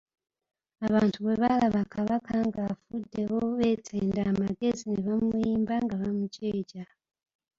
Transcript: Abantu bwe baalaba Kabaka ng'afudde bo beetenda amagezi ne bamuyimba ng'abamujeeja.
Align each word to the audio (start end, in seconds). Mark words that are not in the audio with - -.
Abantu 0.87 1.17
bwe 1.19 1.35
baalaba 1.41 1.81
Kabaka 1.93 2.33
ng'afudde 2.47 3.21
bo 3.29 3.39
beetenda 3.57 4.21
amagezi 4.31 4.83
ne 4.89 4.99
bamuyimba 5.05 5.75
ng'abamujeeja. 5.83 6.83